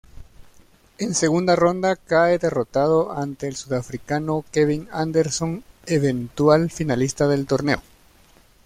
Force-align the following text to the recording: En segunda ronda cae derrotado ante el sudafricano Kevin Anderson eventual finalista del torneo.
En 0.97 1.13
segunda 1.13 1.55
ronda 1.55 1.95
cae 1.95 2.39
derrotado 2.39 3.11
ante 3.11 3.47
el 3.47 3.55
sudafricano 3.55 4.43
Kevin 4.51 4.87
Anderson 4.91 5.63
eventual 5.85 6.71
finalista 6.71 7.27
del 7.27 7.45
torneo. 7.45 7.83